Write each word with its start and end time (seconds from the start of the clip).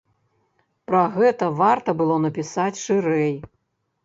Пра 0.87 1.01
гэта 1.17 1.49
варта 1.59 1.95
было 2.01 2.17
напісаць 2.25 2.81
шырэй. 2.87 3.31